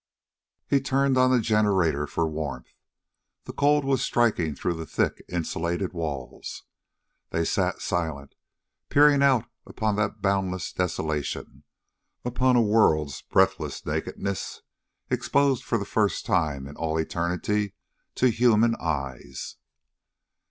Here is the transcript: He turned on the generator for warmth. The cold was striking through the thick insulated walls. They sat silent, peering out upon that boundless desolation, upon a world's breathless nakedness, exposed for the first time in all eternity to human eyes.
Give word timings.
He 0.65 0.81
turned 0.81 1.15
on 1.15 1.29
the 1.29 1.39
generator 1.39 2.07
for 2.07 2.25
warmth. 2.27 2.73
The 3.43 3.53
cold 3.53 3.85
was 3.85 4.01
striking 4.01 4.55
through 4.55 4.73
the 4.73 4.87
thick 4.87 5.23
insulated 5.29 5.93
walls. 5.93 6.63
They 7.29 7.45
sat 7.45 7.83
silent, 7.83 8.33
peering 8.89 9.21
out 9.21 9.45
upon 9.67 9.97
that 9.97 10.19
boundless 10.19 10.73
desolation, 10.73 11.65
upon 12.25 12.55
a 12.55 12.63
world's 12.63 13.21
breathless 13.21 13.85
nakedness, 13.85 14.63
exposed 15.11 15.63
for 15.63 15.77
the 15.77 15.85
first 15.85 16.25
time 16.25 16.65
in 16.65 16.75
all 16.77 16.97
eternity 16.97 17.75
to 18.15 18.31
human 18.31 18.75
eyes. 18.79 19.57